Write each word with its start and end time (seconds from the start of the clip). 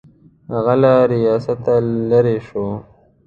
هغه 0.53 0.73
له 0.81 0.93
ریاسته 1.13 1.73
لیرې 2.09 2.37
شو. 2.47 2.65